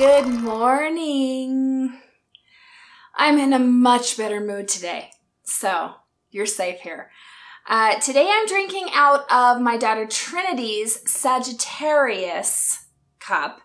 [0.00, 1.92] Good morning.
[3.14, 5.10] I'm in a much better mood today,
[5.42, 5.92] so
[6.30, 7.10] you're safe here.
[7.68, 12.86] Uh, today I'm drinking out of my daughter Trinity's Sagittarius
[13.18, 13.60] cup,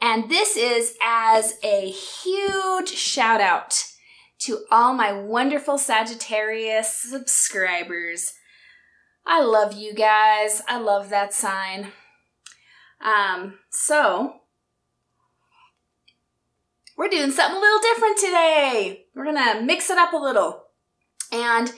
[0.00, 3.82] and this is as a huge shout out
[4.42, 8.32] to all my wonderful Sagittarius subscribers.
[9.26, 10.62] I love you guys.
[10.68, 11.88] I love that sign.
[13.04, 14.42] Um, so
[16.96, 19.06] we're doing something a little different today.
[19.14, 20.64] We're gonna mix it up a little.
[21.32, 21.72] And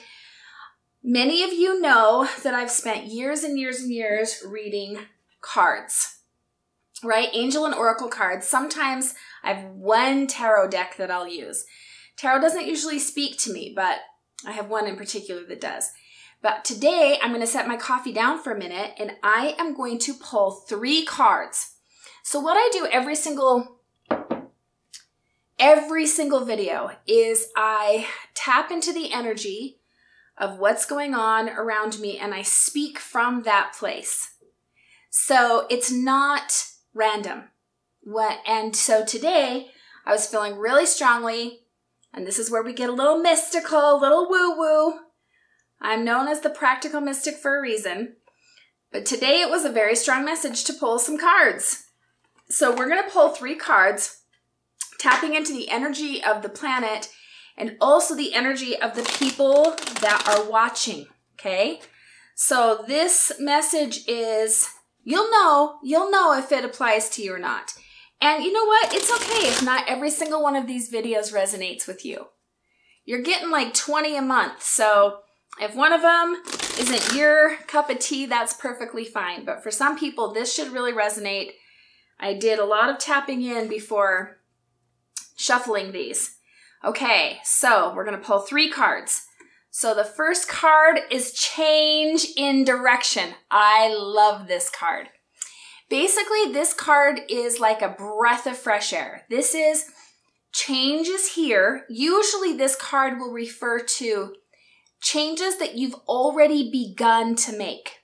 [1.03, 4.99] many of you know that I've spent years and years and years reading
[5.41, 6.19] cards,
[7.03, 7.29] right?
[7.33, 8.47] Angel and Oracle cards.
[8.47, 11.65] Sometimes I have one tarot deck that I'll use.
[12.17, 14.01] Tarot doesn't usually speak to me, but
[14.47, 15.91] I have one in particular that does.
[16.43, 19.75] But today I'm going to set my coffee down for a minute and I am
[19.75, 21.75] going to pull three cards.
[22.23, 23.76] So what I do every single
[25.59, 29.79] every single video is I tap into the energy
[30.39, 34.35] of what's going on around me and I speak from that place.
[35.11, 37.45] So it's not random.
[38.03, 39.69] What and so today
[40.05, 41.61] I was feeling really strongly
[42.13, 45.01] and this is where we get a little mystical, a little woo woo.
[45.81, 48.17] I'm known as the practical mystic for a reason.
[48.93, 51.87] But today it was a very strong message to pull some cards.
[52.49, 54.23] So we're going to pull three cards
[54.99, 57.11] tapping into the energy of the planet
[57.57, 61.07] and also the energy of the people that are watching.
[61.39, 61.81] Okay.
[62.35, 64.69] So this message is
[65.03, 67.73] you'll know, you'll know if it applies to you or not.
[68.21, 68.95] And you know what?
[68.95, 72.27] It's okay if not every single one of these videos resonates with you.
[73.05, 74.63] You're getting like 20 a month.
[74.63, 75.21] So
[75.61, 76.43] if one of them
[76.79, 79.45] isn't your cup of tea, that's perfectly fine.
[79.45, 81.53] But for some people, this should really resonate.
[82.19, 84.39] I did a lot of tapping in before
[85.37, 86.37] shuffling these.
[86.85, 89.23] Okay, so we're going to pull three cards.
[89.71, 93.35] So the first card is change in direction.
[93.51, 95.09] I love this card.
[95.89, 99.27] Basically, this card is like a breath of fresh air.
[99.31, 99.85] This is
[100.53, 101.85] changes here.
[101.89, 104.35] Usually, this card will refer to
[105.01, 107.99] changes that you've already begun to make.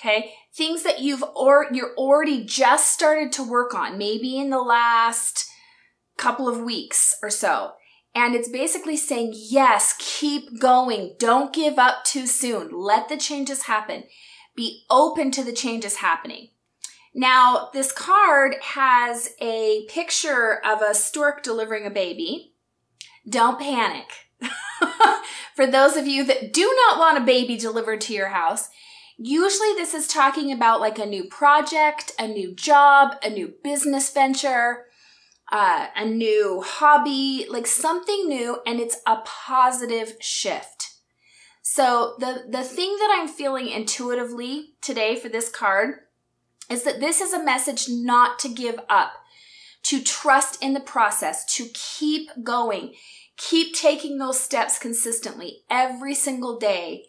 [0.00, 4.60] Okay, things that you've or you're already just started to work on, maybe in the
[4.60, 5.48] last
[6.16, 7.72] couple of weeks or so.
[8.14, 11.16] And it's basically saying, yes, keep going.
[11.18, 12.70] Don't give up too soon.
[12.72, 14.04] Let the changes happen.
[14.54, 16.50] Be open to the changes happening.
[17.12, 22.54] Now, this card has a picture of a stork delivering a baby.
[23.28, 24.06] Don't panic.
[25.56, 28.68] For those of you that do not want a baby delivered to your house,
[29.16, 34.10] usually this is talking about like a new project, a new job, a new business
[34.10, 34.86] venture
[35.50, 40.94] uh, a new hobby, like something new, and it's a positive shift.
[41.62, 46.00] So the the thing that I'm feeling intuitively today for this card
[46.70, 49.12] is that this is a message not to give up,
[49.84, 52.94] to trust in the process, to keep going,
[53.36, 57.06] keep taking those steps consistently every single day.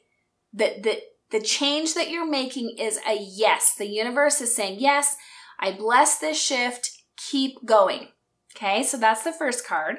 [0.54, 1.00] That that
[1.32, 3.76] the change that you're making is a yes.
[3.76, 5.18] The universe is saying, yes,
[5.60, 6.92] I bless this shift.
[7.18, 8.10] Keep going.
[8.56, 9.98] Okay, so that's the first card.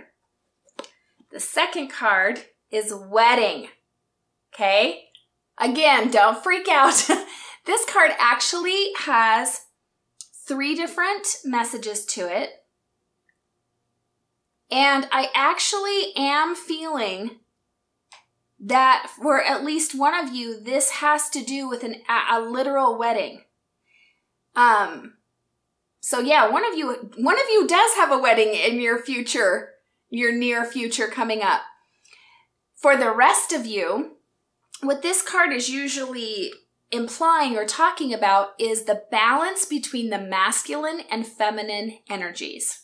[1.30, 2.40] The second card
[2.70, 3.68] is wedding.
[4.54, 5.10] Okay,
[5.58, 6.94] again, don't freak out.
[7.66, 9.66] this card actually has
[10.46, 12.50] three different messages to it.
[14.70, 17.32] And I actually am feeling
[18.58, 22.40] that for at least one of you, this has to do with an, a, a
[22.40, 23.42] literal wedding.
[24.54, 25.15] Um,
[26.00, 29.70] so yeah, one of you one of you does have a wedding in your future,
[30.08, 31.62] your near future coming up.
[32.76, 34.16] For the rest of you,
[34.82, 36.52] what this card is usually
[36.90, 42.82] implying or talking about is the balance between the masculine and feminine energies.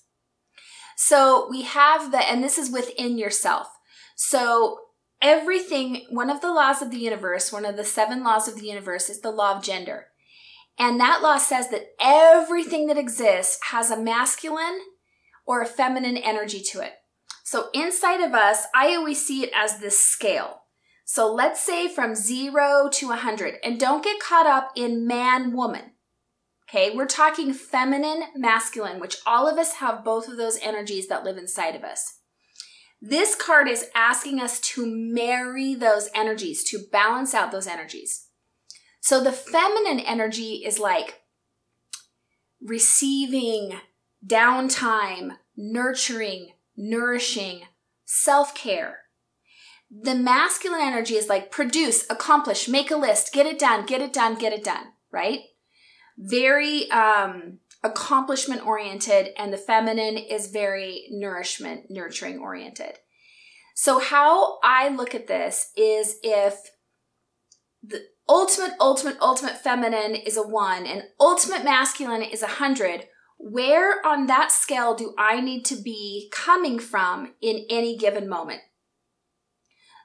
[0.97, 3.69] So we have the, and this is within yourself.
[4.17, 4.79] So
[5.21, 8.67] everything, one of the laws of the universe, one of the seven laws of the
[8.67, 10.07] universe is the law of gender.
[10.79, 14.81] And that law says that everything that exists has a masculine
[15.47, 16.93] or a feminine energy to it.
[17.45, 20.63] So inside of us, I always see it as this scale.
[21.05, 25.93] So let's say from zero to 100, and don't get caught up in man woman.
[26.69, 31.25] Okay, we're talking feminine, masculine, which all of us have both of those energies that
[31.25, 32.21] live inside of us.
[33.03, 38.22] This card is asking us to marry those energies, to balance out those energies.
[39.03, 41.23] So the feminine energy is like
[42.65, 43.73] receiving,
[44.25, 47.63] downtime, nurturing, nourishing,
[48.05, 48.99] self care.
[49.91, 54.13] The masculine energy is like produce, accomplish, make a list, get it done, get it
[54.13, 55.41] done, get it done, right?
[56.17, 63.01] Very um, accomplishment oriented, and the feminine is very nourishment, nurturing oriented.
[63.75, 66.71] So, how I look at this is if
[67.83, 73.07] the ultimate, ultimate, ultimate feminine is a one and ultimate masculine is a hundred,
[73.39, 78.61] where on that scale do I need to be coming from in any given moment?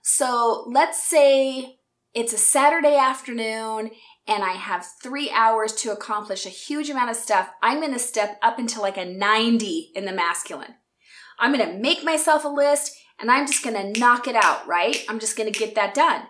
[0.04, 1.80] So let's say
[2.14, 3.92] it's a Saturday afternoon
[4.28, 7.50] and I have three hours to accomplish a huge amount of stuff.
[7.62, 10.76] I'm going to step up into like a 90 in the masculine.
[11.40, 14.68] I'm going to make myself a list and I'm just going to knock it out,
[14.68, 15.04] right?
[15.08, 16.24] I'm just going to get that done.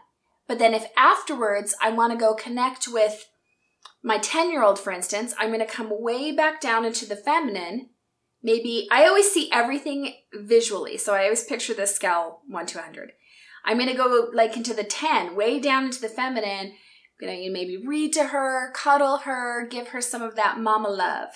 [0.47, 3.29] But then if afterwards I want to go connect with
[4.03, 7.15] my 10 year old, for instance, I'm going to come way back down into the
[7.15, 7.89] feminine.
[8.41, 10.97] Maybe I always see everything visually.
[10.97, 13.11] So I always picture this scale 1 to 100.
[13.65, 16.73] I'm going to go like into the 10, way down into the feminine.
[17.19, 20.87] You know, to maybe read to her, cuddle her, give her some of that mama
[20.87, 21.29] love.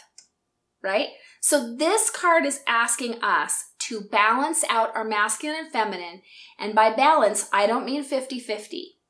[0.84, 1.10] Right?
[1.42, 6.22] So this card is asking us to balance out our masculine and feminine.
[6.58, 9.01] And by balance, I don't mean 50 50.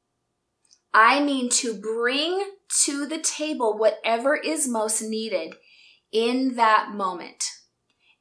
[0.94, 2.44] I mean to bring
[2.84, 5.56] to the table whatever is most needed
[6.12, 7.44] in that moment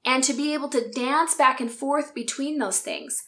[0.04, 3.24] and to be able to dance back and forth between those things.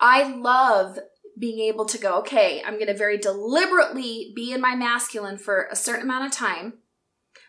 [0.00, 0.98] I love
[1.38, 5.68] being able to go, okay, I'm going to very deliberately be in my masculine for
[5.70, 6.74] a certain amount of time,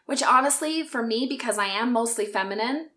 [0.06, 2.90] which honestly, for me, because I am mostly feminine,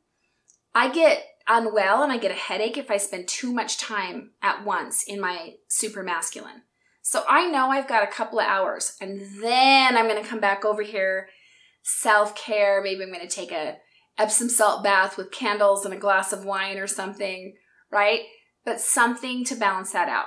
[0.75, 4.65] I get unwell and I get a headache if I spend too much time at
[4.65, 6.63] once in my super masculine.
[7.03, 10.41] So I know I've got a couple of hours and then I'm going to come
[10.41, 11.29] back over here,
[11.83, 12.81] self care.
[12.83, 13.79] Maybe I'm going to take a
[14.19, 17.55] Epsom salt bath with candles and a glass of wine or something,
[17.91, 18.21] right?
[18.65, 20.27] But something to balance that out.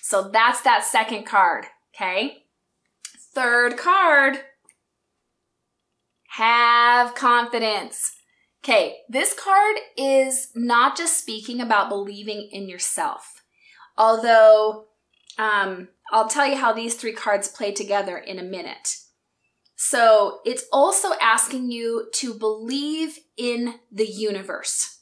[0.00, 2.44] So that's that second card, okay?
[3.34, 4.38] Third card,
[6.36, 8.12] have confidence.
[8.64, 13.42] Okay, this card is not just speaking about believing in yourself.
[13.98, 14.86] Although
[15.38, 18.96] um, I'll tell you how these three cards play together in a minute.
[19.76, 25.00] So it's also asking you to believe in the universe.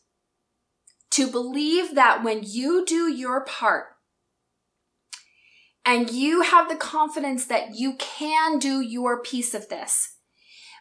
[1.12, 3.86] To believe that when you do your part
[5.84, 10.16] and you have the confidence that you can do your piece of this,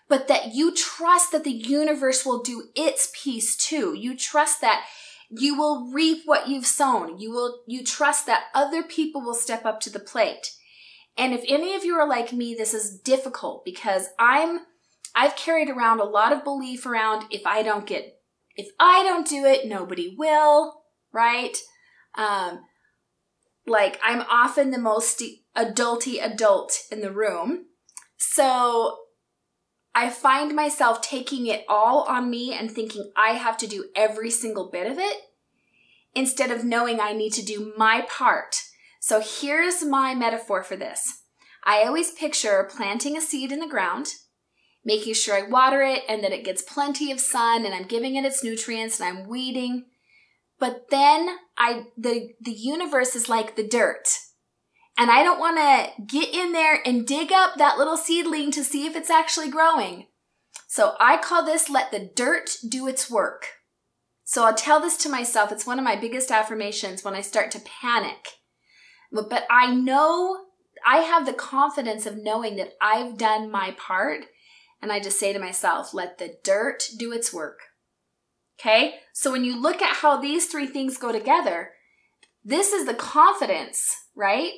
[0.10, 3.94] but that you trust that the universe will do its piece too.
[3.94, 4.86] You trust that
[5.38, 7.20] you will reap what you've sown.
[7.20, 10.52] You will, you trust that other people will step up to the plate.
[11.18, 14.62] And if any of you are like me, this is difficult because I'm,
[15.16, 18.20] I've carried around a lot of belief around if I don't get,
[18.56, 21.58] if I don't do it, nobody will, right?
[22.16, 22.62] Um,
[23.66, 25.24] like I'm often the most
[25.56, 27.66] adulty adult in the room.
[28.18, 28.98] So
[29.95, 34.31] I find myself taking it all on me and thinking I have to do every
[34.31, 35.18] single bit of it
[36.16, 38.56] instead of knowing I need to do my part.
[39.00, 41.24] So here's my metaphor for this.
[41.63, 44.07] I always picture planting a seed in the ground,
[44.84, 48.15] making sure I water it and that it gets plenty of sun and I'm giving
[48.15, 49.86] it its nutrients and I'm weeding.
[50.60, 54.08] But then I the the universe is like the dirt
[54.98, 58.64] and I don't want to get in there and dig up that little seedling to
[58.64, 60.08] see if it's actually growing.
[60.68, 63.48] So I call this let the dirt do its work.
[64.24, 65.52] So I'll tell this to myself.
[65.52, 68.28] It's one of my biggest affirmations when I start to panic.
[69.12, 70.46] But I know
[70.86, 74.26] I have the confidence of knowing that I've done my part.
[74.82, 77.60] And I just say to myself, let the dirt do its work.
[78.60, 78.96] Okay?
[79.14, 81.72] So when you look at how these three things go together,
[82.44, 84.52] this is the confidence, right?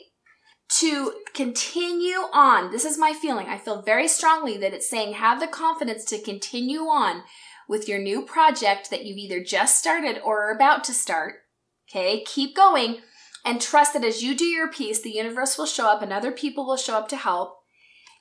[0.67, 2.72] To continue on.
[2.72, 3.48] This is my feeling.
[3.48, 7.24] I feel very strongly that it's saying have the confidence to continue on
[7.67, 11.36] with your new project that you've either just started or are about to start.
[11.89, 12.98] Okay, keep going
[13.43, 16.31] and trust that as you do your piece, the universe will show up and other
[16.31, 17.57] people will show up to help.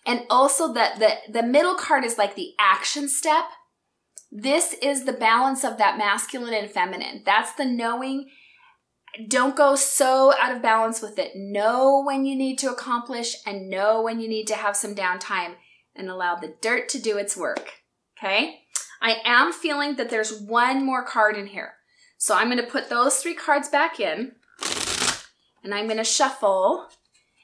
[0.07, 3.45] And also that the, the middle card is like the action step.
[4.31, 7.23] This is the balance of that masculine and feminine.
[7.25, 8.29] That's the knowing
[9.29, 11.33] don't go so out of balance with it.
[11.35, 15.55] Know when you need to accomplish and know when you need to have some downtime
[15.95, 17.73] and allow the dirt to do its work.
[18.19, 18.61] Okay?
[19.01, 21.75] I am feeling that there's one more card in here.
[22.17, 24.33] So I'm going to put those three cards back in
[25.63, 26.89] and I'm going to shuffle.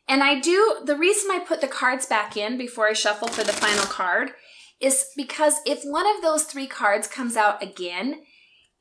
[0.09, 3.45] And I do, the reason I put the cards back in before I shuffle for
[3.45, 4.33] the final card
[4.81, 8.23] is because if one of those three cards comes out again,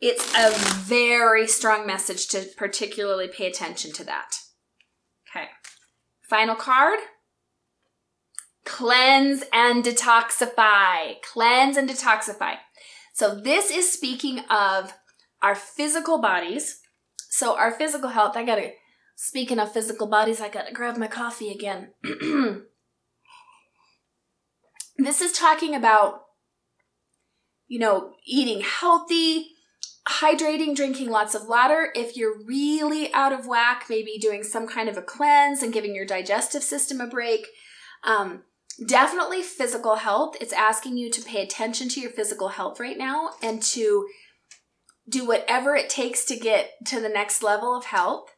[0.02, 4.38] it's a very strong message to particularly pay attention to that.
[5.30, 5.48] Okay.
[6.30, 7.00] Final card
[8.70, 11.20] cleanse and detoxify.
[11.22, 12.56] Cleanse and detoxify.
[13.14, 14.94] So, this is speaking of
[15.42, 16.80] our physical bodies.
[17.30, 18.74] So, our physical health, I gotta,
[19.16, 21.94] speaking of physical bodies, I gotta grab my coffee again.
[24.98, 26.22] this is talking about,
[27.68, 29.48] you know, eating healthy,
[30.10, 31.92] hydrating, drinking lots of water.
[31.96, 35.94] If you're really out of whack, maybe doing some kind of a cleanse and giving
[35.94, 37.48] your digestive system a break.
[38.04, 38.44] Um,
[38.86, 40.36] definitely physical health.
[40.42, 44.08] It's asking you to pay attention to your physical health right now and to
[45.08, 48.30] do whatever it takes to get to the next level of health.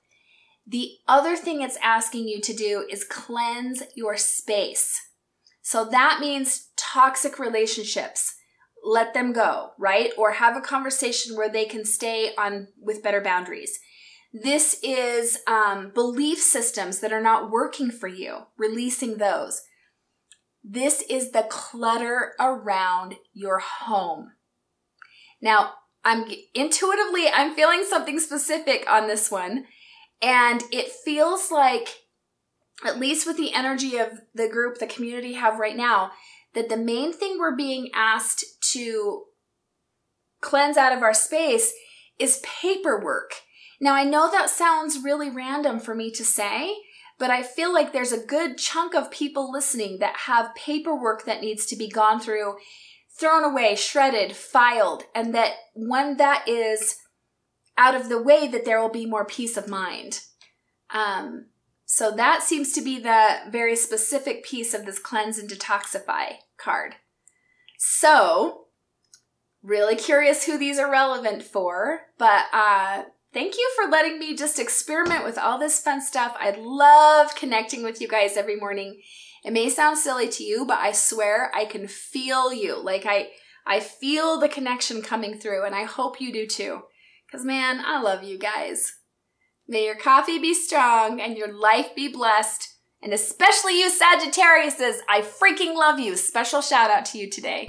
[0.68, 5.00] The other thing it's asking you to do is cleanse your space.
[5.62, 8.36] So that means toxic relationships.
[8.84, 10.12] Let them go, right?
[10.18, 13.80] Or have a conversation where they can stay on with better boundaries.
[14.34, 19.62] This is um, belief systems that are not working for you, releasing those.
[20.64, 24.32] This is the clutter around your home.
[25.42, 25.74] Now,
[26.04, 29.66] I'm intuitively, I'm feeling something specific on this one.
[30.22, 31.90] And it feels like,
[32.86, 36.12] at least with the energy of the group, the community have right now,
[36.54, 39.24] that the main thing we're being asked to
[40.42, 41.74] cleanse out of our space
[42.20, 43.34] is paperwork.
[43.80, 46.76] Now, I know that sounds really random for me to say,
[47.18, 51.42] but I feel like there's a good chunk of people listening that have paperwork that
[51.42, 52.58] needs to be gone through,
[53.16, 56.98] thrown away, shredded, filed, and that when that is
[57.78, 60.22] out of the way, that there will be more peace of mind.
[60.94, 61.48] Um,
[61.86, 66.96] so that seems to be the very specific piece of this cleanse and detoxify card.
[67.84, 68.66] So,
[69.64, 74.60] really curious who these are relevant for, but uh, thank you for letting me just
[74.60, 76.36] experiment with all this fun stuff.
[76.40, 79.02] I love connecting with you guys every morning.
[79.44, 82.80] It may sound silly to you, but I swear I can feel you.
[82.80, 83.30] Like I
[83.66, 86.82] I feel the connection coming through and I hope you do too.
[87.32, 88.94] Cuz man, I love you guys.
[89.68, 92.78] May your coffee be strong and your life be blessed.
[93.04, 96.16] And especially you Sagittariuses, I freaking love you.
[96.16, 97.68] Special shout out to you today.